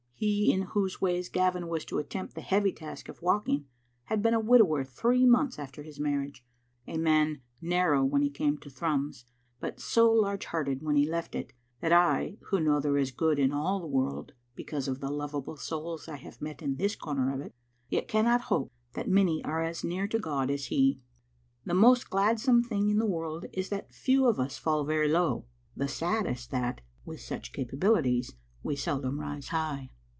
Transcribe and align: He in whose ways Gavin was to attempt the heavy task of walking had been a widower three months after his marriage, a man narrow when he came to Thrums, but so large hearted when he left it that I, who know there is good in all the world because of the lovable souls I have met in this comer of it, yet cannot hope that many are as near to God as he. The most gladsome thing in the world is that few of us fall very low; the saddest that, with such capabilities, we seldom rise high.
He 0.23 0.53
in 0.53 0.61
whose 0.73 1.01
ways 1.01 1.29
Gavin 1.29 1.67
was 1.67 1.83
to 1.85 1.97
attempt 1.97 2.35
the 2.35 2.41
heavy 2.41 2.71
task 2.71 3.09
of 3.09 3.23
walking 3.23 3.65
had 4.03 4.21
been 4.21 4.35
a 4.35 4.39
widower 4.39 4.83
three 4.83 5.25
months 5.25 5.57
after 5.57 5.81
his 5.81 5.99
marriage, 5.99 6.45
a 6.85 6.99
man 6.99 7.41
narrow 7.59 8.05
when 8.05 8.21
he 8.21 8.29
came 8.29 8.59
to 8.59 8.69
Thrums, 8.69 9.25
but 9.59 9.79
so 9.79 10.11
large 10.11 10.45
hearted 10.45 10.83
when 10.83 10.95
he 10.95 11.09
left 11.09 11.33
it 11.33 11.53
that 11.79 11.91
I, 11.91 12.37
who 12.49 12.59
know 12.59 12.79
there 12.79 12.99
is 12.99 13.09
good 13.09 13.39
in 13.39 13.51
all 13.51 13.79
the 13.79 13.87
world 13.87 14.33
because 14.53 14.87
of 14.87 14.99
the 14.99 15.09
lovable 15.09 15.55
souls 15.57 16.07
I 16.07 16.17
have 16.17 16.39
met 16.39 16.61
in 16.61 16.75
this 16.75 16.95
comer 16.95 17.33
of 17.33 17.41
it, 17.41 17.55
yet 17.89 18.07
cannot 18.07 18.41
hope 18.41 18.71
that 18.93 19.09
many 19.09 19.43
are 19.43 19.63
as 19.63 19.83
near 19.83 20.07
to 20.09 20.19
God 20.19 20.51
as 20.51 20.65
he. 20.67 20.99
The 21.65 21.73
most 21.73 22.11
gladsome 22.11 22.61
thing 22.63 22.89
in 22.89 22.99
the 22.99 23.07
world 23.07 23.47
is 23.53 23.69
that 23.69 23.91
few 23.91 24.27
of 24.27 24.39
us 24.39 24.55
fall 24.59 24.83
very 24.85 25.07
low; 25.07 25.45
the 25.75 25.87
saddest 25.87 26.51
that, 26.51 26.81
with 27.05 27.21
such 27.21 27.53
capabilities, 27.53 28.35
we 28.61 28.75
seldom 28.75 29.19
rise 29.19 29.47
high. 29.47 29.89